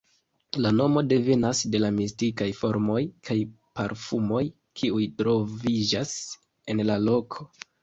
[0.65, 3.37] La nomo devenas de la mistikaj formoj kaj
[3.81, 4.43] parfumoj
[4.81, 6.19] kiuj troviĝas
[6.75, 7.51] en la loko.